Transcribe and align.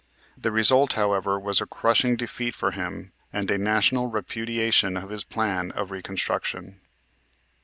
The 0.35 0.51
result, 0.51 0.93
however, 0.93 1.39
was 1.39 1.61
a 1.61 1.67
crushing 1.67 2.15
defeat 2.15 2.55
for 2.55 2.71
him 2.71 3.11
and 3.31 3.51
a 3.51 3.59
national 3.59 4.07
repudiation 4.09 4.97
of 4.97 5.11
his 5.11 5.23
plan 5.23 5.69
of 5.73 5.91
reconstruction. 5.91 6.81